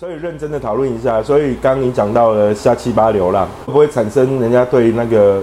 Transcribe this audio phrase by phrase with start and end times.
[0.00, 1.22] 所以认真的讨论一下。
[1.22, 5.42] 所以刚刚你讲到了下七八流浪，会不会产生人家对那个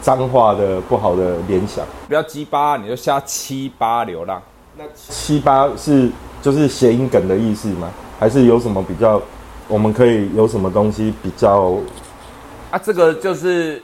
[0.00, 1.84] 脏话的不好的联想？
[2.08, 4.40] 不要鸡巴，你就下七八流浪。
[4.78, 6.10] 那七八是
[6.40, 7.90] 就是谐音梗的意思吗？
[8.18, 9.20] 还是有什么比较？
[9.68, 11.74] 我们可以有什么东西比较？
[12.70, 13.82] 啊，这个就是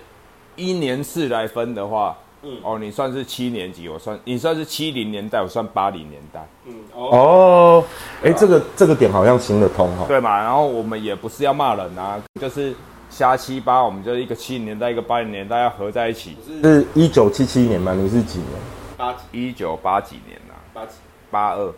[0.56, 7.82] 一年次来分的话，嗯，哦，你算是七年级，我算你算是七零年代，我算八零年代，嗯，哦，
[8.22, 10.36] 哎，这个这个点好像行得通哈，对嘛？
[10.42, 12.74] 然后我们也不是要骂人啊，就是
[13.10, 17.94] 瞎七八，我们就一个七零年代，一个八零年代要合在一起，是一九七七年嘛？
[17.94, 18.50] 你是几年？
[18.96, 20.54] 八一九八几年呐？
[20.72, 20.92] 八几？
[21.30, 21.72] 八二。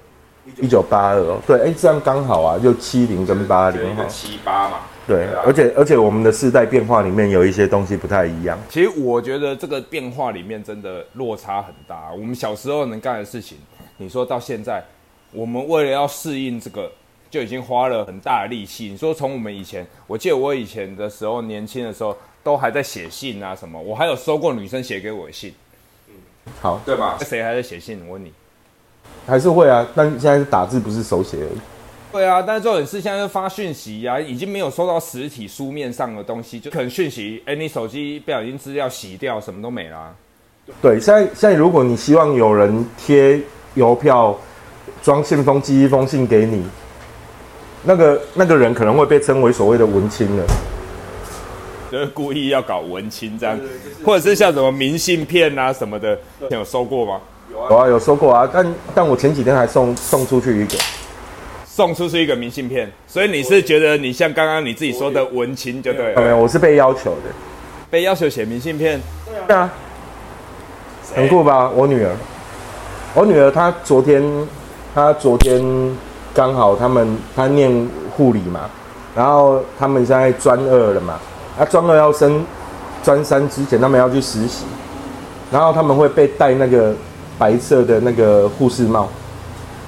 [0.60, 8.58] 一九八二哦，对，哎，这样刚好啊，就七零跟八零哈，七八嘛，对，而且而且我们的世代变化里面有一些东西不太一样。
[8.68, 12.10] 其实我觉得这个变化里面真的落差很大。
[12.12, 13.56] 我们小时候能干的事情，
[13.98, 14.82] 你说到现在，
[15.30, 16.90] 我们为了要适应这个，
[17.30, 18.86] 就已经花了很大的力气。
[18.88, 25.54] 你说从我们以前，我记得我以前的时候，年轻的时候都还在写信啊什么，我还有收过女生写给我的信，
[26.08, 26.14] 嗯，
[26.60, 27.16] 好，对吧？
[27.20, 28.02] 谁还在写信？
[28.08, 28.32] 我问你。
[29.24, 31.58] 还是会啊，但现在是打字不是手写而已。
[32.16, 40.14] 对啊，但是重点是现在是发讯息啊，已经没有收到实体书面上的东西，就可能讯息，哎，你手机不小心资料洗掉，什么都没了。
[40.80, 43.38] 对，现在现在如果你希望有人贴
[43.74, 44.34] 邮票、
[45.02, 46.64] 装信封寄一封信给你，
[47.84, 50.44] 那个那个人可能会被称为所谓的文青了，
[51.92, 53.60] 就是故意要搞文青这样，
[54.06, 57.20] 或者是像什么明信片啊什么的，有收过吗？
[57.52, 60.78] 有啊，有收过啊，但但我前几天还送送出去一个，
[61.76, 66.22] 送出去一个明信片，所以你是觉得你像刚刚你自己说的文青就对了？
[66.22, 67.30] 没有，我是被要求的，
[67.90, 68.98] 被要求写明信片。
[69.46, 69.70] 对啊，
[71.14, 71.68] 很酷吧？
[71.68, 72.16] 我女儿，
[73.12, 74.24] 我女儿她昨天
[74.94, 75.62] 她昨天
[76.32, 77.70] 刚好他们她念
[78.16, 78.70] 护理嘛，
[79.14, 81.20] 然后他们现在专二了嘛，
[81.58, 82.42] 啊专二要升
[83.04, 84.64] 专三之前，他们要去实习，
[85.52, 86.94] 然后他们会被戴那个。
[87.38, 89.10] 白色的那个护士帽，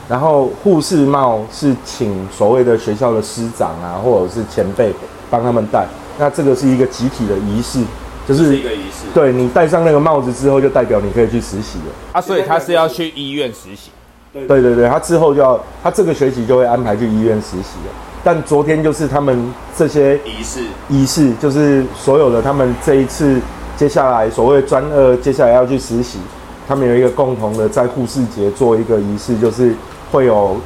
[0.09, 4.93] 然后护士帽是请所谓的学校的师长啊，或者是前辈
[5.31, 5.87] 帮他们戴。
[6.19, 7.81] 那这个是一个集体的仪式，
[8.27, 9.05] 就是一个仪式。
[9.13, 11.95] 对你戴上那个帽子之后，就代表你可以去实习了。
[12.13, 13.91] 啊，所以他是要去医院实习。
[14.33, 17.93] 对对对，他之后就要，他这个学期就会安排去医院实习了。
[18.25, 23.41] 但昨天就是他们这些仪式，仪式就是所有的他们这一次
[23.77, 26.19] 接下来所谓专二，接下来要去实习。
[26.67, 29.73] 他们有一个共同的，在护士节做一个仪式，就是
[30.11, 30.57] 会有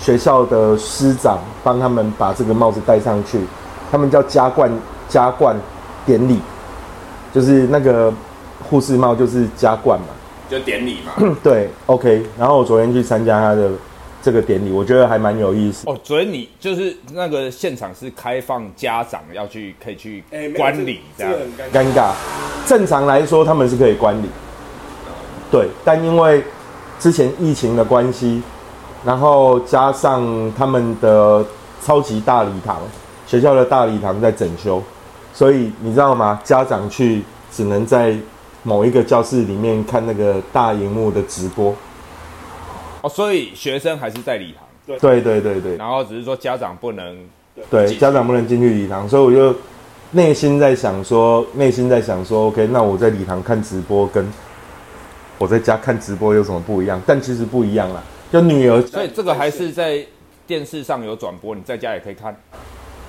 [0.00, 3.40] 学校的师长帮他们把这个帽子戴上去，
[3.90, 4.70] 他们叫加冠
[5.08, 5.56] 加冠
[6.04, 6.40] 典礼，
[7.32, 8.12] 就是那个
[8.68, 10.06] 护士帽就是加冠嘛，
[10.48, 11.12] 就典礼嘛。
[11.42, 12.24] 对，OK。
[12.38, 13.70] 然后我昨天去参加他的
[14.22, 15.84] 这个典礼，我觉得还蛮有意思。
[15.86, 20.24] 哦，昨天你就是那个现场是开放家长要去可以去
[20.56, 21.34] 观礼，这样
[21.72, 22.12] 尴尬。
[22.66, 24.26] 正常来说，他们是可以观礼。
[25.50, 26.42] 对，但因为
[26.98, 28.42] 之前疫情的关系，
[29.04, 31.44] 然后加上他们的
[31.82, 32.80] 超级大礼堂，
[33.26, 34.82] 学校的大礼堂在整修，
[35.32, 36.40] 所以你知道吗？
[36.44, 38.16] 家长去只能在
[38.62, 41.74] 某一个教室里面看那个大荧幕的直播。
[43.00, 44.98] 哦，所以学生还是在礼堂。
[45.00, 45.76] 对对对对。
[45.76, 47.18] 然后只是说家长不能。
[47.68, 49.54] 对，家长不能进去礼堂，所以我就
[50.12, 54.26] 内心在想说，内心在想说，OK，那我在礼堂看直播跟。
[55.38, 57.02] 我在家看直播有什么不一样？
[57.04, 58.00] 但其实不一样啦，
[58.32, 60.02] 就女儿，所以这个还是在
[60.46, 62.34] 电视上有转播，你在家也可以看。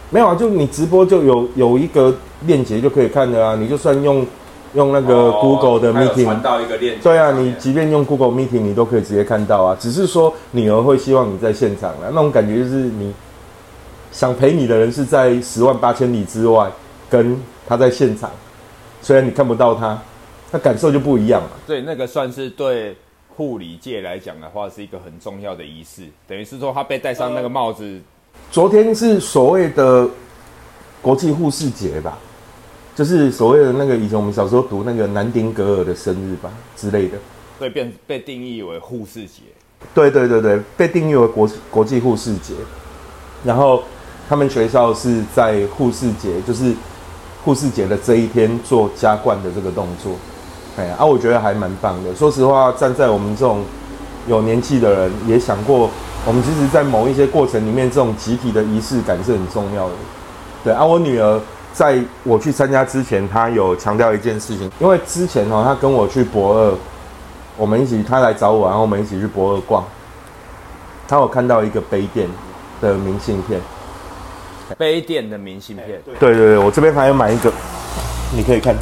[0.09, 3.55] 没有啊，就你直播就有有一个链接就可以看的啊。
[3.55, 4.27] 你就算用
[4.73, 7.01] 用那个 Google 的 Meeting，传到一个链接。
[7.01, 9.77] 对啊，你即便用 Google Meeting，你都可以直接看到啊。
[9.79, 13.13] 只是说女儿会希望你在现场啊，那种感觉就是你
[14.11, 16.69] 想陪你的人是在十万八千里之外，
[17.09, 18.29] 跟他在现场，
[19.01, 19.97] 虽然你看不到他。
[20.51, 21.49] 那感受就不一样了。
[21.65, 22.95] 对，那个算是对
[23.35, 26.03] 护理界来讲的话，是一个很重要的仪式。
[26.27, 27.99] 等于是说，他被戴上那个帽子。
[28.51, 30.07] 昨天是所谓的
[31.01, 32.17] 国际护士节吧，
[32.95, 37.17] 就是所谓的那个以前我们小时候读那个南丁格尔的生日吧之类的。
[37.59, 39.41] 对，变被定义为护士节。
[39.93, 42.53] 对对对对，被定义为国国际护士节。
[43.43, 43.83] 然后
[44.29, 46.73] 他们学校是在护士节，就是
[47.43, 50.13] 护士节的这一天做加冠的这个动作。
[50.75, 52.15] 哎啊，我觉得还蛮棒的。
[52.15, 53.63] 说实话，站在我们这种
[54.27, 55.89] 有年纪的人，也想过，
[56.25, 59.93] 我们其实，在某一些过程里面，这种集体的仪式感是很重要的。
[60.63, 61.39] 对啊，我女儿
[61.73, 66.73] 在我去参加之前，她有强调一件事情，因为之前哦，她跟我去博二，
[67.55, 69.83] 我们一起，她来找我，然后我们一起去博二逛，
[71.07, 72.27] 她有看到一个杯垫
[72.81, 73.61] 的明信片，
[74.75, 76.01] 杯垫的明信片。
[76.19, 77.51] 对对对，我这边还要买一个，
[78.35, 78.75] 你可以看。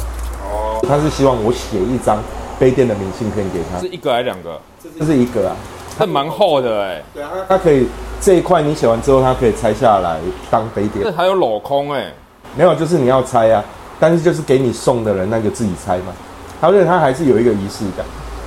[0.82, 2.18] 哦，他是希望我写一张
[2.58, 4.60] 杯垫的明信片给他，是一个还是两个？
[4.98, 5.56] 这是一个啊，
[5.96, 7.02] 它蛮厚的哎。
[7.14, 7.86] 对啊，它可以
[8.20, 10.18] 这一块你写完之后，它可以拆下来
[10.50, 11.04] 当杯垫。
[11.04, 12.12] 这还有镂空哎，
[12.56, 13.64] 没有，就是你要拆啊，
[14.00, 16.12] 但是就是给你送的人那个自己拆嘛。
[16.60, 18.04] 他觉得他还是有一个仪式感。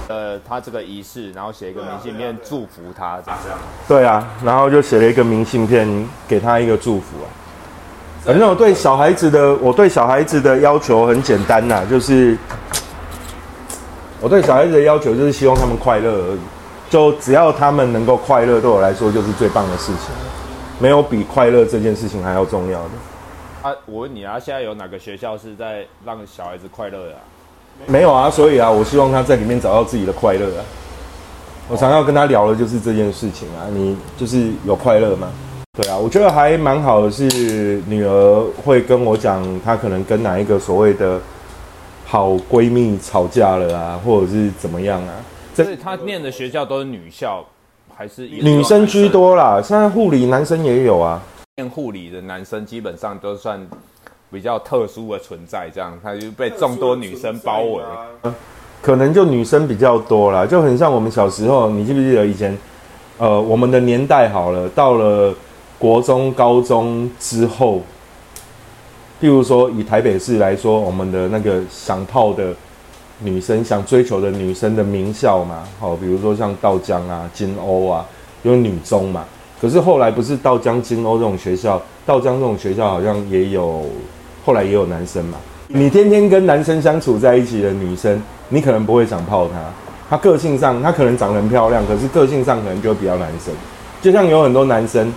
[0.08, 3.40] 呃，他这个仪式，然后写一个明信片祝福他这样。
[3.88, 7.28] 对啊，然后就写了一个明信片给他一个祝福啊。
[8.26, 12.36] 反正我对小孩子的，我对小孩子的要求很简单呐，就是
[14.20, 16.40] 我对小孩子的要求就是希望他们快乐而已。
[16.90, 20.16] 就只要他们能够快乐，对我来说就是最棒的事情。
[20.80, 22.90] 没有比快乐这件事情还要重要的。
[23.70, 27.16] 啊，我问你啊，现在有哪个学校是在让小孩子快乐的？
[27.86, 30.66] 没有啊，所以啊，我希望他在里面找到自己的快乐啊。
[31.68, 35.28] 我常要跟他聊的就是这件事情啊，你就是有快乐吗？
[35.76, 41.20] 对啊，我觉得还蛮好的，是女儿会跟我讲，她可能跟哪一个所谓的
[42.06, 45.14] 好闺蜜吵架了啊，或者是怎么样啊？
[45.54, 47.44] 所以她念的学校都是女校，
[47.96, 49.62] 还是女生居多啦？
[49.62, 51.22] 现在护理男生也有啊，
[51.58, 53.66] 念护理的男生基本上都算。
[54.32, 57.82] 比较特殊的存在，这样他就被众多女生包围。
[58.82, 62.58] 可能就女生比较多啦，就很像我们小时候，你记不记得以前？
[63.18, 65.34] 呃，我们的年代好了，到了
[65.78, 67.82] 国中、高中之后，
[69.22, 72.54] 譬如说以台北市来说，我们的那个想泡的
[73.20, 78.06] 女生、想追求的女生的名校嘛，好，比如说像道江啊、金欧啊，
[78.44, 79.26] 有女中嘛。
[79.62, 83.86] 可是后来不是道江、金欧这种学校，道江这种学校好像也有。
[84.46, 85.40] 后来也有男生嘛，
[85.70, 89.56] 你天天跟男生相处在一起的女生，你可能不会想泡她。
[90.08, 93.52] 她个性上，她可能长得很漂亮，可是个性上可能就比较男生。
[94.04, 95.12] 就像有很多男生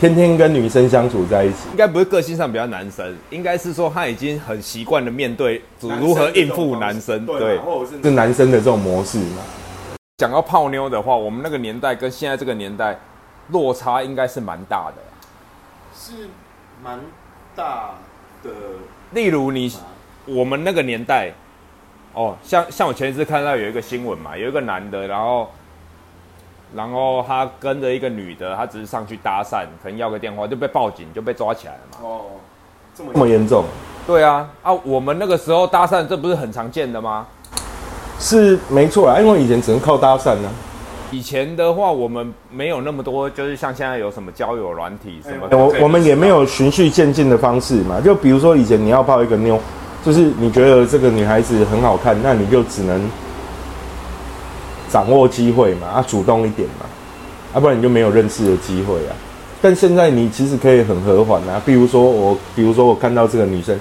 [0.00, 7.58] 天天跟女生相处在一起，应该不是个性上比较男生，应该是说他已经很习惯的面对如何应付男生，对，
[8.02, 9.38] 是男生的这种模式嘛。
[10.18, 12.98] 讲到泡妞的话，我们那个年代跟现在这个年代
[13.48, 15.02] 落差应该是蛮大的，
[15.94, 16.28] 是
[16.82, 16.98] 蛮
[17.56, 17.94] 大
[18.42, 18.50] 的。
[19.12, 19.72] 例如你，
[20.26, 21.32] 我们那个年代，
[22.12, 25.50] 哦，像像我前一次看到有一个新闻嘛，有一个男的，然后，
[26.74, 31.98] 然后他跟着一个女的，他只是上去搭讪，可能要个电话就被报警，就被抓起来了嘛。
[32.02, 32.20] 哦，
[32.96, 33.64] 这么这么严重？
[34.06, 37.26] 对啊，啊，我们那个时候搭讪，这不是很常见的吗？
[38.20, 40.50] 是没错啊，因为以前只能靠搭讪呢。
[41.10, 45.46] 以前的话，我们没有那么多，就是像现在有什么交友软体什么。
[45.50, 48.00] 我我们也没有循序渐进的方式嘛。
[48.00, 49.58] 就比如说以前你要泡一个妞，
[50.04, 53.00] 就是你觉得这个女孩子很好看，那你就只能
[54.94, 56.86] 掌握机会嘛，啊，主动一点嘛，
[57.52, 59.10] 啊，不然你就没有认识的机会啊。
[59.60, 61.60] 但现在你其实可以很和缓啊。
[61.66, 63.76] 比如说我，比如说我看到这个女生，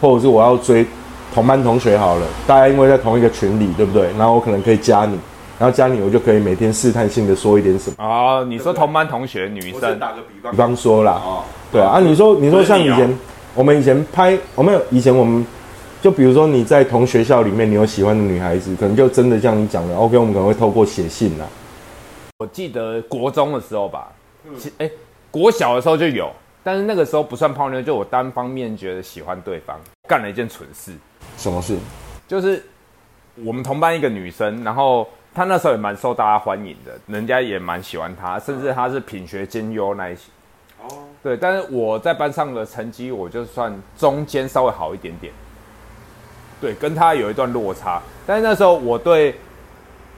[0.00, 0.84] 或者是我要追
[1.32, 4.08] 同班同学好了，大家因为在同一个群里，对不对？
[4.18, 5.16] 然后我可能可以加你。
[5.56, 8.42] 然后加你，我就可以每天试探性的说一点什么啊？
[8.42, 13.16] 你说同班同学女生，打个比方，比方说啦，哦，对啊，啊，你说你说像以前，
[13.54, 15.46] 我们以前拍，我们有以前我们，
[16.00, 21.46] 就比如说你在同学校里面，你有喜欢的女孩子，可能就真的像你讲的，OK，我们可能会透过写信啦。
[22.38, 24.12] 我记得国中的时候吧，
[24.78, 24.90] 哎，
[25.30, 26.30] 国小的时候就有，
[26.62, 29.78] 但是那个时候不算泡妞，就我单方面觉得喜欢对方，
[30.08, 30.92] 干了一件蠢事。
[31.36, 31.76] 什么事？
[32.26, 32.64] 就是
[33.36, 35.06] 我们同班一个女生，然后。
[35.34, 40.22] 她那时候也蛮受大家欢迎的，人家也蛮喜欢她，甚至她是品学兼优那一些。
[40.82, 40.88] 哦，
[41.22, 45.32] 对，但是我在班上的成绩，我就算中间稍微好一点点。
[46.60, 48.00] 对，跟她有一段落差。
[48.26, 49.34] 但是那时候我对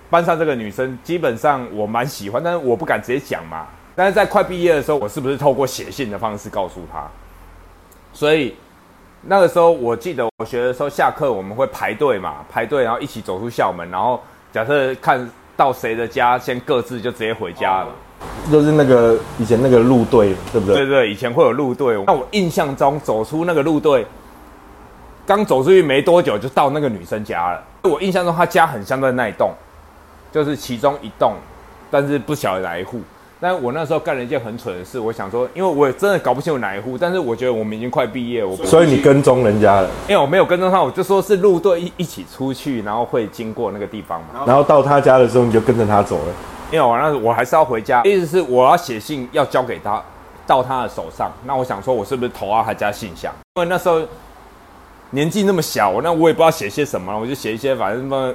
[0.09, 3.67] 班上这个女生，基本上我蛮喜欢，但是我不敢直接讲嘛。
[3.95, 7.07] 但是在快毕业的时候，我是不是透过写信的方式告诉她？
[8.13, 8.55] 所以
[9.23, 14.21] 那个时候，我记得我学的时候，下课我们会排队嘛，排队然后一起走出校门，然后。
[14.53, 17.87] 假设看到谁的家，先各自就直接回家了，
[18.51, 20.75] 就是那个以前那个路队，对不对？
[20.79, 22.03] 对对，以前会有路队。
[22.05, 24.05] 那我印象中走出那个路队，
[25.31, 27.63] 刚走出去没多久就到那个女生家了。
[27.83, 29.53] 我印象中她家很像在那一栋，
[30.33, 31.35] 就是其中一栋，
[31.89, 33.01] 但是不晓得哪一户。
[33.39, 39.89] 但我那时候干了一件很蠢的事，我想说，因为我也真的搞不清楚哪一户，但是我觉得我们已经快毕业，我所以你跟踪人家了？
[40.09, 44.43] 因为我没有跟踪他，我就说是路队一一起出去，然后会经过那个地方嘛。
[44.45, 46.35] 然后到他家的时候，你就跟着他走了。
[46.73, 50.03] 因为我那我还是要回家，意思是我要写信要交给他，
[50.45, 51.31] 到他的手上。
[51.47, 53.33] 那我想说，我是不是投到他家信箱？
[53.55, 54.03] 因为那时候
[55.11, 58.35] 年纪那么小，那我也不知道写些什么，我就写一些反正什么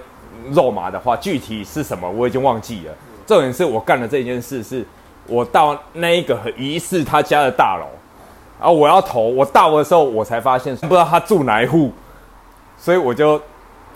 [0.51, 2.93] 肉麻的话，具体是什么我已经忘记了。
[3.25, 4.85] 重点是我干的这件事是。
[5.27, 7.87] 我到那一个疑似他家的大楼，
[8.59, 11.91] 然后我要投，我到的时候我才发现不知道他住哪一户，
[12.77, 13.41] 所以我就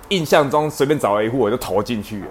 [0.08, 2.28] 印象中随便找了一户我就投进去了。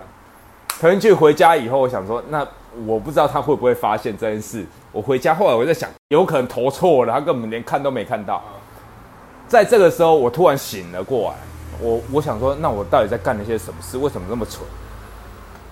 [0.80, 2.44] 投进去回家以后，我想说，那
[2.86, 4.66] 我不知道他会不会发现这件事。
[4.90, 8.42] 我回家后来我在想，有可能投错了，他根本连看都没看到。
[9.48, 11.36] 在这个时候，我突然醒了过来，
[11.80, 13.96] 我我想说，那我到底在干了些什么事？
[13.96, 14.60] 为什么那么蠢？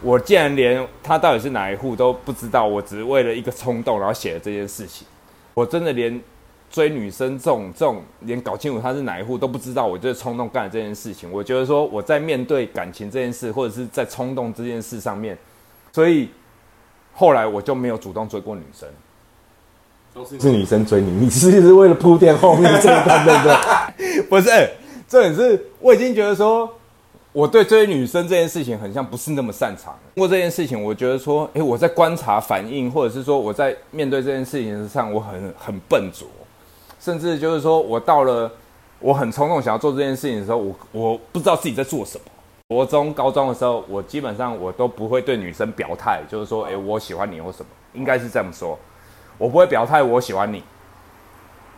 [0.03, 5.07] 我竟然连他到底是哪一户都不知道，我只是为了一个冲动，然后写了这件事情。
[5.55, 6.21] 我真的连
[6.71, 11.31] 追女生这种这种，连搞清楚他是哪一户都不知道，我就冲动干了这件事情。
[11.33, 15.37] 我觉得说我在面对感情这件事，或者是在冲动这件事上面，
[15.93, 16.29] 所以
[17.15, 18.89] 后来我就没有主动追过女生。
[20.25, 24.23] 是女生追你，你是是为了铺垫后面这一段，对不对？
[24.29, 24.51] 不是，
[25.09, 26.69] 这也是我已经觉得说，
[27.33, 29.93] 我对追女生这件事情很像不是那么擅长。
[30.15, 36.27] 通过这件事情，我觉得说，诶，我在观察反应，或者是说我在面对这件事情上，我很很笨拙，
[36.99, 38.51] 甚至就是说我到了
[39.01, 42.25] 我很冲动想要做这件事情的时候，我我不知道自己在做什么。
[42.69, 48.77] 国中、高中的时候，我基本上我都不会对女生表态，就是说，诶，我喜欢你或什么，应该是这么说。
[49.39, 50.63] 我不会表态我喜欢你，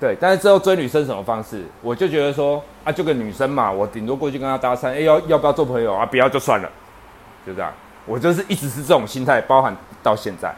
[0.00, 6.06] 对，但是之后追女生什么方式，我就觉得说啊，就个女生嘛，我顶多过去跟她搭讪，哎，要要不要做朋友啊？
[6.06, 6.70] 不要就算了，
[7.46, 7.72] 就这样。
[8.06, 10.54] 我就是一直是这种心态，包含到现在。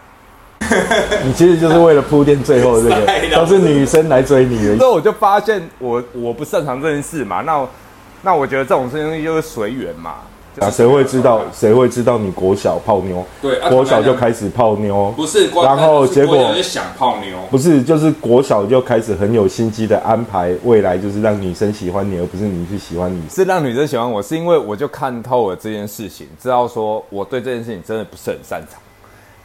[1.25, 4.77] 你其实就是为了铺垫最后这个， 都是女生来追你的。
[4.77, 7.67] 所以我就发现我我不擅长这件事嘛，那
[8.23, 10.17] 那我觉得这种事情就是随缘嘛。
[10.59, 11.41] 啊，谁会知道？
[11.53, 13.25] 谁会知道你国小泡妞？
[13.41, 15.49] 对，国小就开始泡妞，不是？
[15.63, 17.83] 然后结果就想泡妞，不是？
[17.83, 23.23] 就是国小就开始很有心机的安排未来，就是让女生喜欢你，而不是你去喜欢你。
[23.31, 28.81] 是让女生喜欢我，是因为我就看透了这件事情，知道说我对这件事情真的不是很擅长。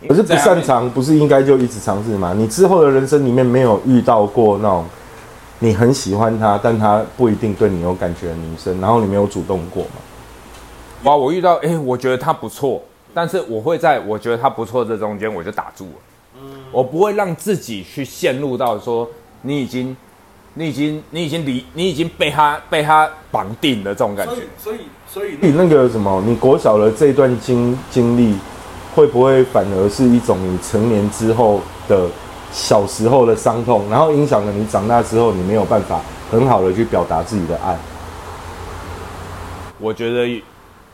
[0.07, 2.33] 可是不擅长，不是应该就一直尝试吗？
[2.35, 4.85] 你之后的人生里面没有遇到过那种
[5.59, 10.01] 你很喜欢她，但她不一定对你有感觉的女生，然后你没有主动过吗？
[11.05, 11.15] 哇！
[11.15, 12.81] 我遇到哎，我觉得他不错，
[13.13, 15.91] 但是我会在我觉得他不错这中间我就打住了。
[16.41, 19.07] 嗯，我不会让自己去陷入到说
[19.43, 19.95] 你已经、
[20.55, 24.33] 你已经、你已经离、你已经被他被他绑定的这种感觉。
[24.33, 28.35] 所以，所以，所以你那个什么，你国小的这段经经历，
[28.95, 32.09] 会不会反而是一种你成年之后的
[32.51, 37.77] 小时候的伤痛，然后影响了你长大之后你没有办法很好的去表达自己的爱？
[39.77, 40.43] 我觉得。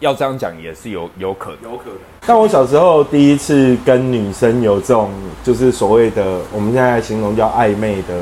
[0.02, 1.94] 要这样讲也是有有可能，有可能。
[2.26, 5.12] 但我小时候第一次跟女生有这种，
[5.44, 8.16] 就是所谓的我们现在形容叫暧昧的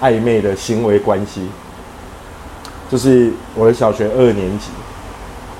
[0.00, 1.48] 暧昧的行为关系，
[2.90, 4.70] 就是我的小学二年级，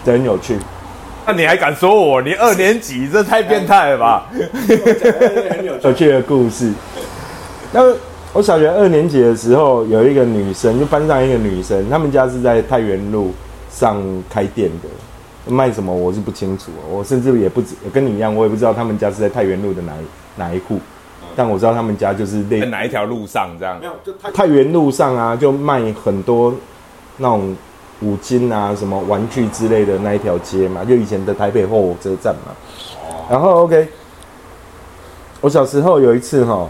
[0.05, 0.59] 真有趣。
[1.25, 2.21] 那你还敢说我？
[2.21, 4.27] 你二年级这太变态了吧？
[5.81, 6.73] 有趣的故事。
[7.73, 7.81] 那
[8.33, 13.33] 我小学二年级的时候，有一个女生，就班上一个女生，他们家是在太原路
[13.71, 14.89] 上开店的。
[15.49, 19.93] 卖什么我是不清楚，我甚至也不知跟你一样，我也不知道他们家是在太原路的哪
[20.37, 20.79] 哪一户，
[21.35, 23.77] 但我知道他们家就是在哪一条路上这样。
[23.81, 26.55] 没有，就太太原路上啊，就卖很多
[27.17, 27.57] 那种
[28.03, 32.53] 五金啊、什么玩具之类的那一条街嘛，就以前的台北货火车站嘛。
[33.29, 33.89] 然后 OK，
[35.41, 36.69] 我小时候有一次哈，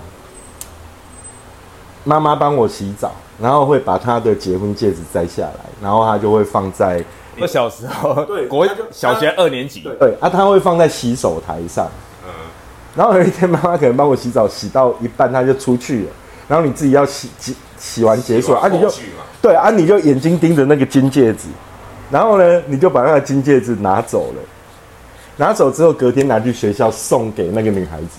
[2.04, 7.04] 妈妈帮我洗澡，然后会把她的结婚戒指摘下来，然后她就会放在。
[7.40, 11.88] 我小时候，对，国小学二年级，对啊，他会放在洗手台上，
[12.24, 12.30] 嗯，
[12.94, 16.10] 然后有一天妈妈可能帮我洗澡，洗到一半他就出去了，
[16.46, 18.92] 然后你自己要洗洗洗完结束啊，你就
[19.40, 21.48] 对啊，你就眼睛盯着那个金戒指，
[22.10, 24.42] 然后呢，你就把那个金戒指拿走了，
[25.38, 28.18] 拿走之后隔天拿去学校送给那个女孩子，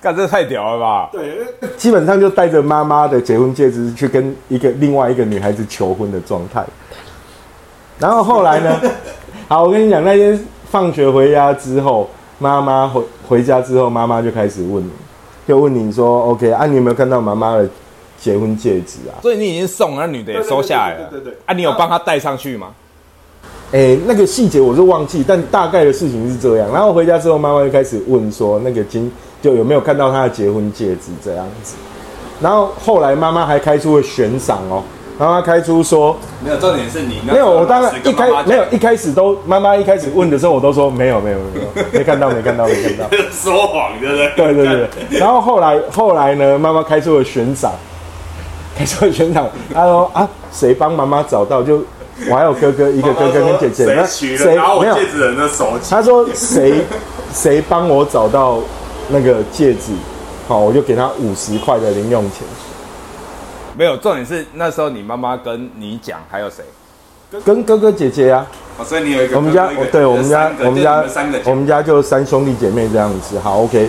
[0.00, 1.08] 干这太屌了吧？
[1.12, 1.46] 对，
[1.78, 6.66] 基本上就带着妈妈的结婚戒指去跟一个另外一个女孩子求婚的状态。
[8.00, 8.80] 然后后来呢？
[9.46, 10.38] 好，我跟你讲，那天
[10.70, 14.90] 放学回家之后，妈妈回回家之后，妈妈就开始问你，
[15.46, 17.68] 就问你说：“OK 啊，你有没有看到妈妈的
[18.18, 21.38] 结婚戒指啊？”所以你已经送那女的也收下来了，对对对。
[21.46, 22.68] 啊，你有帮她戴上去吗？
[23.72, 26.72] 哎，那个细节我是忘记，但大概的事情是这样。
[26.72, 29.10] 然后回家之后，妈妈就开始问说：“那个金
[29.42, 31.74] 就有没有看到她的结婚戒指这样子？”
[32.40, 34.82] 然后后来妈妈还开出了悬赏哦。
[35.20, 37.50] 妈妈开出说没有，重点是你没有。
[37.50, 44.54] 我当然一开没有一开始都妈妈一开始问的时候，我都说没有没有没有没看到 没看到没看到，说谎对不对？
[44.54, 45.18] 对对对。
[45.18, 47.70] 然后后来后来呢，妈妈开出了悬赏，
[48.74, 49.46] 开出了悬赏。
[49.74, 51.62] 她说啊，谁帮妈妈找到？
[51.62, 51.84] 就
[52.30, 56.80] 我还有哥哥一个哥哥跟姐姐，那 谁没有戒指人的手他说谁
[57.34, 58.58] 谁帮我找到
[59.10, 59.92] 那个戒指，
[60.48, 62.40] 好，我就给他五十块的零用钱。
[63.80, 66.62] 没有，重点是那时候你妈妈跟你讲，还有谁？
[67.46, 68.46] 跟哥哥姐姐啊，
[68.76, 73.38] 哦，所以你有一个我们家对我们家我们家三个我们家就三兄弟姐妹这样子。
[73.38, 73.88] 好，OK。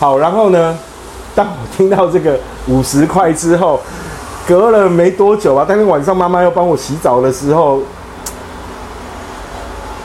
[0.00, 0.76] 好，然后呢，
[1.36, 2.36] 当我听到这个
[2.66, 3.80] 五十块之后，
[4.48, 7.80] 隔了没多久啊，当天晚上妈妈要帮我洗澡的时候，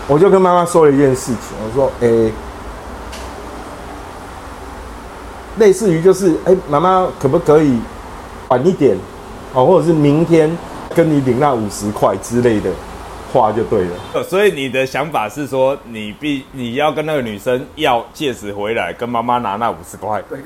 [0.07, 2.31] 我就跟妈妈说了一件事情，我说，诶、
[5.57, 7.79] 类似于就是，哎、妈妈可不可以
[8.53, 8.95] 晚一点，
[9.53, 10.55] 哦，或者是明天
[10.93, 12.69] 跟你领那五十块之类的
[13.33, 13.91] 话就对了。
[14.13, 20.21] 呃所以你的想法是说，你必你要跟那个女生要戒指回来，跟妈妈拿那五十块。
[20.29, 20.39] 很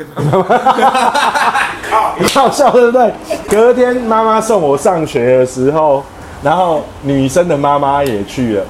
[2.30, 3.12] 好笑，对不对？
[3.50, 6.02] 隔天妈妈送我上学的时候，
[6.42, 8.64] 然后女生的妈妈也去了，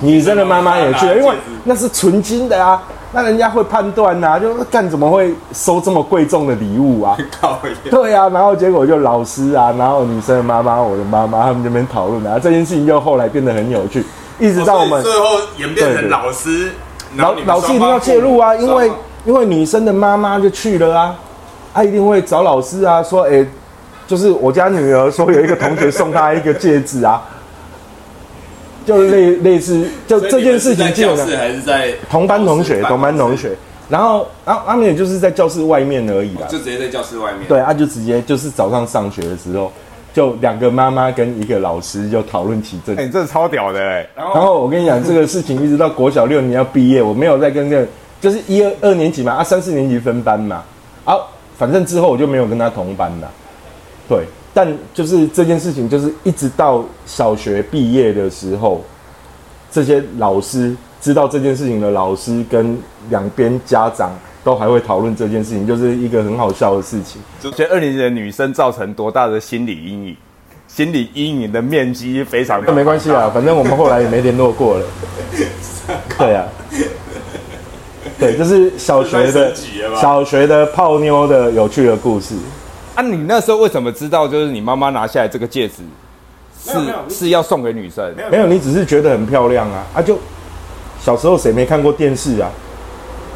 [0.00, 1.34] 女生的妈妈也去了，因为
[1.64, 2.82] 那是纯金的啊，
[3.14, 7.16] 那人家会判断呐、就干怎么会收这么贵重的礼物啊？
[7.40, 14.04] 靠对啊，然后结果就老师啊，然后女生的妈妈、我的妈妈他们这边讨论啊，这件事情就后来变得很有趣，
[14.40, 15.26] 一直到我们最后
[15.58, 16.72] 演变成老师，
[17.16, 18.90] 老老师一定要介入啊，因为
[19.24, 21.14] 因为女生的妈妈就去了啊，
[21.72, 23.46] 她一定会找老师啊，说，哎、
[24.06, 27.22] 就是我家女儿说有一个同学送她一个戒指啊，
[28.84, 33.56] 就类类似，就这件事情基本上还是在同班同学，同班同，学，
[33.88, 37.48] 然后然后他们也就是在教室外面而已啦，就直接在教室外面。
[37.48, 39.72] 对，他、就直接就是早上上学的时候，
[40.12, 47.86] 就两个妈妈跟一个老师就讨论起这哎、你这超屌的哎、然然后我跟你讲，这个事情一直到国小六年要毕业，我没有再跟这个，
[48.20, 50.62] 就是一二二年级嘛，啊三四年级分班嘛，
[51.04, 51.16] 啊，
[51.58, 53.30] 反正之后我就没有跟他同班了，
[54.08, 58.84] 对，但就是这件事情，就是一直到小学毕业的时候，
[59.70, 62.78] 这些老师知道这件事情的老师跟
[63.10, 67.20] 两边家长都还会讨论这件事情，就是一个很好笑的事情。
[67.40, 70.16] 就觉得二年级的女生造成多大的心理阴影？
[70.68, 72.66] 心理阴影的面积非常大。
[72.68, 74.86] 那没关系啊，反正我们后来也没联络过了。
[76.18, 76.46] 对啊，
[78.18, 79.52] 对，这是小学的
[80.00, 82.34] 小学的泡妞的有趣的故事。
[82.94, 85.82] 啊，你那时候为什么知道就是你妈妈拿下来这个戒指
[86.64, 86.72] 是
[87.08, 88.14] 是要送给女生？
[88.30, 90.00] 没有，你只是觉得很漂亮啊啊！
[90.00, 90.18] 就
[91.00, 92.50] 小时候谁没看过电视啊？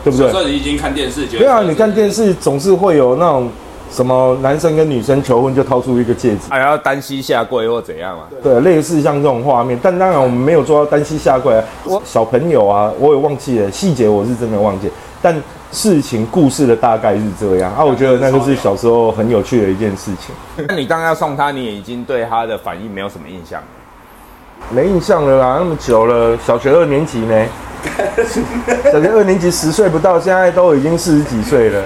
[0.03, 0.45] 对不对？
[0.45, 3.51] 你已经看电视，觉对啊，你看电视总是会有那种
[3.91, 8.25] 什么男生跟女生求婚就掏出一个戒指，还要单膝下跪或怎样嘛？
[8.43, 9.79] 对，类似像这种画面。
[9.83, 11.65] 但当然我们没有做到单膝下跪啊。
[11.85, 14.89] 我小朋友啊，我也忘记了细节，我是真的忘记。
[15.21, 15.35] 但
[15.71, 20.35] 事情故事的大概是这样啊，我觉得那就是小时候很有趣的一件事情。
[20.69, 23.63] 那你刚刚要送他，你也已经对他的反应没有什么印象。
[24.71, 27.47] 没印象了啦，那么久了，小学二年级呢？
[28.91, 31.85] 小学二年级十岁不到，现在都已经四十几岁了。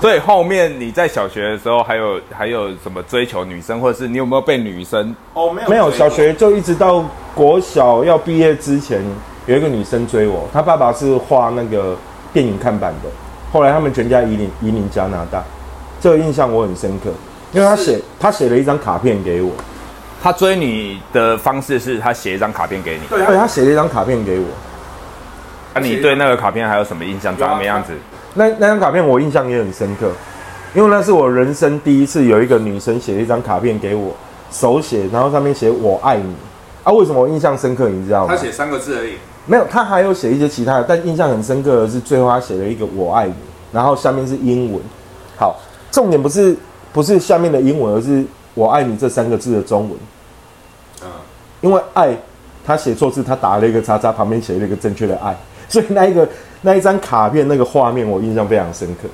[0.00, 5.14] 所以后面你在小学的时候，还有还有什么追求女生，或者是你有没有被女生？
[5.34, 9.02] 哦，没有，没有，小学就一直到国小要毕业之前，
[9.46, 11.96] 有一个女生追我，她爸爸是画那个
[12.36, 13.08] 电影看板的，
[13.50, 15.42] 后来他们全家移民移民加拿大，
[15.98, 17.08] 这个印象我很深刻，
[17.50, 19.52] 因为他写他写了一张卡片给我，
[20.22, 23.06] 他追你的方式是他写一张卡片给你。
[23.08, 24.44] 对，他写了一张卡片给我，
[25.72, 27.34] 那、你对那个卡片还有什么印象？
[27.38, 27.94] 长什么样子？
[28.34, 30.10] 那那张卡片我印象也很深刻，
[30.74, 34.14] 因为那是我人生第一次有一个女生写了一张卡片给我，
[34.50, 36.34] 手写，然后上面写我爱你。
[36.84, 37.88] 啊，为什么我印象深刻？
[37.88, 38.34] 你知道吗？
[38.34, 39.14] 他写三个字而已。
[39.46, 43.34] 没有，他还有写一些其他的，但印象很深刻的是最后他写了一个我爱你，
[43.72, 44.82] 然后下面是英文。
[45.36, 45.56] 好，
[45.90, 46.56] 重点不是
[46.92, 49.98] 不是下面的英文，而是我爱你这三个字的中文。
[51.02, 51.08] 嗯，
[51.60, 52.16] 因为爱，
[52.64, 55.36] 他写错字，他打了一个叉叉，旁边写了一个正确的爱，
[55.68, 56.28] 所以那一个
[56.62, 59.08] 那一张卡片那个画面我印象非常深刻。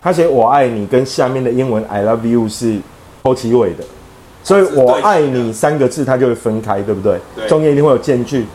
[0.00, 2.78] 他写我爱你跟下面的英文 I love you 是
[3.22, 3.84] 后期尾的，
[4.42, 7.18] 所以我爱你三个字它就会分开，对不对？
[7.34, 8.46] 对中间一定会有间距，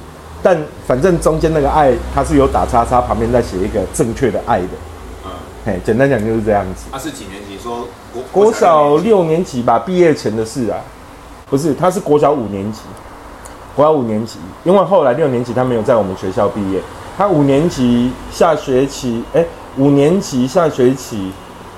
[0.41, 4.67] 但反正中间那个爱它是有打叉叉，旁边再写一个正确的爱的。
[5.25, 5.32] 嗯，
[5.65, 6.86] 嘿，简单讲就是这样子。
[6.91, 7.58] 他、是几年级？
[7.62, 10.80] 说国国小六年级吧，毕业前的事啊，
[11.49, 12.80] 不是，他是国小五年级，
[13.75, 16.82] 国小五年级，因为后来六年级他没有在我们学校毕业，
[17.17, 19.45] 他五年级下学期，哎、
[19.78, 21.32] 五年级下学期，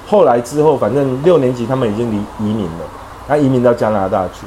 [0.08, 2.86] 后来之后，反正六年级他们已经离移民了，
[3.28, 4.46] 他移民到加拿大去，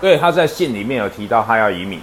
[0.00, 2.00] 对，他在信里面有提到他要移民。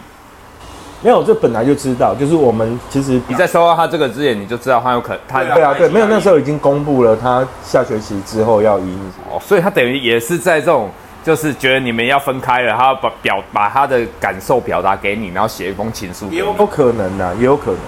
[1.06, 9.00] 没有，这本来就知道，就是我们其实你在收到他这个之前，你就知道他有可他对啊，对，没有，那时候已经公布了，他下学期之后要移民。
[9.30, 10.90] 哦，所以他等于也是在这种，
[11.24, 16.40] 就是觉得你们要分开了，他要把表把他的感受表达给你，然后写一封情书也。
[16.40, 17.80] 有可能呐、也有可能。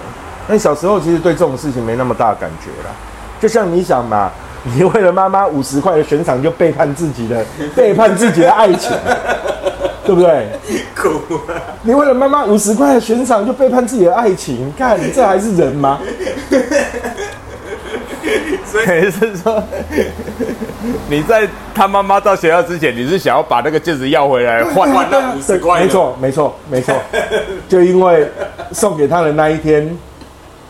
[0.46, 2.94] 那小时候其实对这种事情没那么大感觉啦。
[3.40, 4.30] 就像你想嘛，
[4.62, 8.96] 你为了妈妈五十块的悬赏就背叛自己的背叛自己的爱情，
[10.08, 10.48] 对不对？
[10.96, 11.20] 苦
[11.84, 15.98] 你为了妈妈五十块的悬赏就背叛自己的爱情，看你 这还是人吗？
[18.64, 19.62] 所以是说，
[21.10, 25.84] 你在他妈妈到学校之前，你是想要把那个戒指要回来换换那五十块的？
[25.84, 26.94] 没错，没错，没错。
[27.68, 28.26] 就因为
[28.72, 29.94] 送给他的那一天，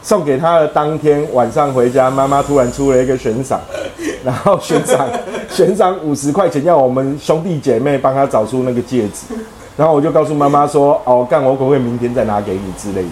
[0.02, 3.60] 送给他的当天晚上回家，妈妈突然出了一个悬赏，
[4.24, 5.08] 然后悬赏
[5.50, 9.34] 悬赏五十块钱，要我们兄弟姐妹帮他找出那个戒指。
[9.76, 13.08] 然后我就告诉妈妈说：“哦，干，我可不可以明天再拿给你之类的？”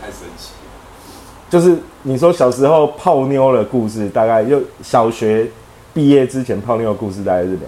[0.00, 1.50] 太神奇了。
[1.50, 5.46] 就是你说小时候泡妞的故事，大概就小学
[5.92, 7.66] 毕业之前泡妞的故事，大概是两个。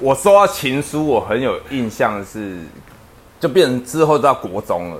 [0.00, 2.58] 我收到情书，我很有印象是，
[3.38, 4.96] 就变成之后到国中了。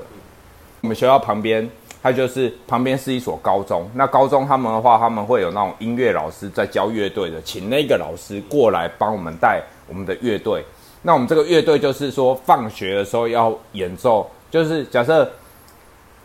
[0.86, 1.68] 我们学校旁边，
[2.00, 3.90] 它就是旁边是一所高中。
[3.94, 10.64] 那高中他们的话，他们会有那种音乐老师在教乐队的，请那个老师过来帮我们带我们的乐队。
[11.02, 15.28] 那我们这个乐队就是说，放学的时候要演奏，就是假设，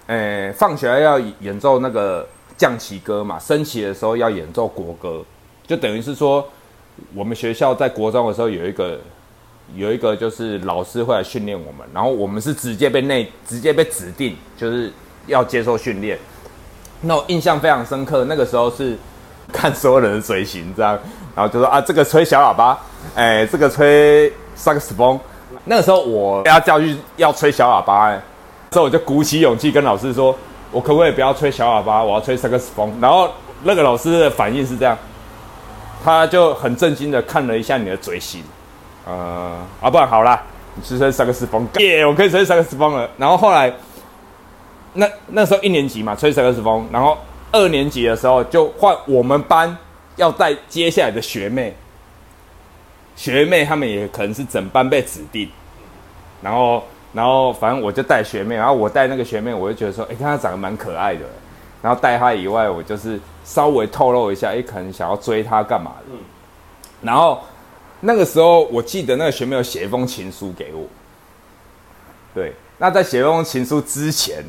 [0.05, 5.25] 呃，放学要演奏那个降旗歌嘛，升旗的时候要演奏国歌，
[5.65, 6.47] 就等于是说，
[7.15, 8.99] 我们学校在国中的时候有一个
[9.75, 14.91] 有一个就是老师会来训练我们，然后我们是直接被内直接被指定就是
[15.27, 16.17] 要接受训练。
[17.01, 18.97] 那我印象非常深刻，那个时候是
[19.51, 20.97] 看所有人的嘴型这样，
[21.35, 22.77] 然后就说啊，这个吹小喇叭，
[23.15, 25.19] 哎，这个吹萨克斯风。
[25.65, 28.21] 那个时候我被他教育要吹小喇叭、哎，
[28.71, 30.35] 所以我就鼓起勇气跟老师说，
[30.71, 32.91] 我可不可以不要吹小喇叭，我要吹萨克斯风。
[33.01, 33.29] 然后
[33.63, 34.97] 那个老师的反应是这样，
[36.03, 38.43] 他就很震惊的看了一下你的嘴型，
[39.05, 40.41] 呃，啊，不然好啦，
[40.75, 43.09] 你去吹萨克斯风，耶，我可以吹萨克斯风了。
[43.17, 43.73] 然后后来，
[44.93, 47.17] 那那时候一年级嘛，吹萨克斯风，然后
[47.51, 49.75] 二年级的时候就换我们班
[50.17, 51.75] 要带接下来的学妹，
[53.15, 55.49] 学妹他们也可能是整班被指定，
[56.41, 56.83] 然后
[57.13, 61.25] 然后反正我就带学妹，然后我带那个学妹，我就觉得说，哎、看她长得蛮可爱的，
[61.81, 66.17] 然后带她以外，我就是稍微透露一下，哎、可能想要追她干嘛的，
[67.01, 67.41] 然后
[68.01, 70.85] 那个时候我记得那个学妹有写一封情书给我，
[72.33, 74.43] 对，那在写一封情书之前。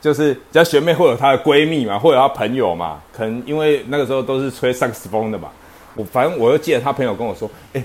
[0.00, 5.48] 就是，只要学妹会有她的闺蜜嘛，会有她朋友嘛，可能因为那个时候都是吹萨克斯风的嘛。
[5.94, 7.82] 我反正我又记得她朋友跟我说，哎、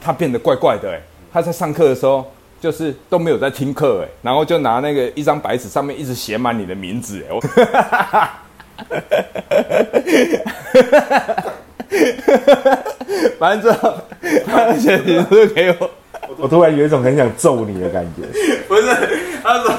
[0.00, 1.00] 她变得怪怪的、哎，
[1.32, 2.28] 她在上课的时候
[2.60, 7.40] 就是都没有在听课，哎，然后就拿那个一张白纸上面一直写满你的名字，哎，我，
[13.38, 13.94] 反正之后
[14.46, 15.90] 她写情书给我，
[16.38, 18.22] 我突然有一种很想揍你的感觉，
[18.68, 18.86] 不是，
[19.42, 19.74] 他说，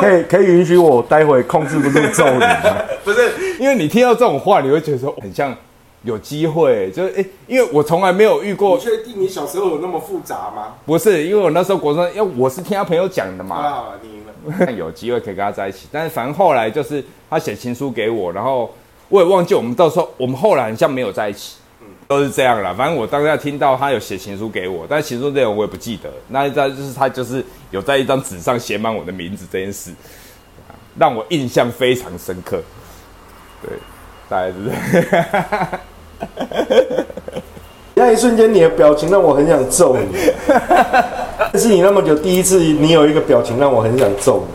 [0.00, 2.76] 可以可以允许我待会控制不住揍你吗？
[3.04, 5.54] 不是，因为你听到这种话，你会觉得说很像
[6.02, 10.74] 有机会，就是诶、因为我从来没有遇过，确定你小时候有那么复杂吗？
[10.84, 14.16] 不是，因为我那时候国中，因为我是听他朋友讲的嘛，啊，你。
[14.76, 18.72] 有机会可以跟他在一起，但是反正后来就是他写情书给我，然后
[19.08, 21.56] 我也忘记我们到时候我们后来好像没有在一起，
[22.08, 22.74] 都是这样啦。
[22.76, 29.90] 反正我当下听到他有写情书给我，但情书内容我也不记得，那再就是他就是有在一张纸上写满我的名字这件事，
[30.98, 32.60] 让我印象非常深刻。
[33.62, 33.70] 对，
[34.28, 35.68] 大概是这样。
[37.98, 40.06] 那一瞬间你的表情让我很想揍你，
[40.46, 44.54] 但是你那么久第一次你有一个表情让我很想揍你，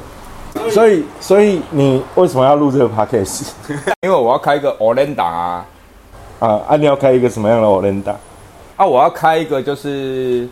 [0.70, 3.50] 所以所以你为什么要录这个 podcast
[4.02, 5.66] 因为我要开一个 o l e n d a 啊，
[6.40, 6.48] 啊？
[6.68, 8.16] 啊，你要开一个什么样的 o l e n d a
[8.78, 10.48] 啊，我要开一个就是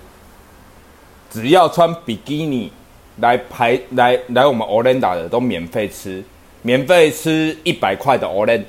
[1.30, 2.72] 只要穿比基尼
[3.18, 6.24] 来排来来我们 o l e n d a 的都免费吃，
[6.62, 8.66] 免费吃一百块的 o l e n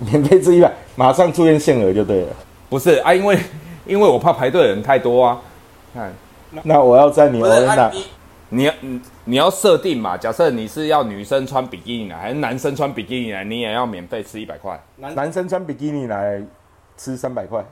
[0.00, 2.28] 免费吃一百，马上出现限额就对了。
[2.68, 3.38] 不是啊，因为
[3.86, 5.40] 因为我怕排队的人太多啊。
[5.94, 6.12] 看，
[6.64, 7.98] 那我要在你 o 不 l 是 e n d 啊 a
[8.54, 14.80] 你你要你你要设定嘛，假设你是要女生穿比基尼来，还是男生穿比基尼来，你也要免费吃一百块。
[14.96, 16.42] 男生穿比基尼来
[16.96, 17.64] 吃三百块，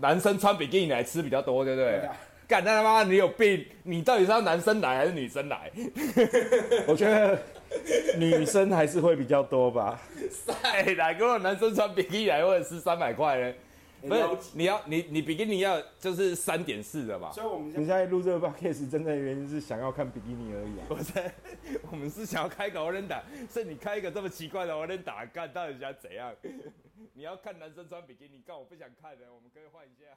[0.00, 1.96] 男生穿比基尼来吃比较多，对不对？
[2.06, 2.16] 啊
[2.48, 3.64] 干他妈你有病！
[3.82, 5.70] 你到底是要男生来还是女生来？
[6.86, 7.38] 我觉得
[8.18, 9.98] 女生还是会比较多吧。
[10.62, 13.52] 哎，来，如果男生穿比基尼来，或者是三百块呢？
[14.08, 17.30] 不是，你要你你比基尼要就是三点四的吧？
[17.32, 20.84] 所以我们你现在录这个 podcast 真正的原因是想要看比基尼而已啊。
[20.88, 21.12] 不是，
[21.90, 26.34] 我们是想要开个 o l e n d a 是你开一个这么奇怪的 o l e n d a 干到底想怎样？
[27.14, 30.16] 你要看男生穿比基尼，干我不想看的，我们可以换一下。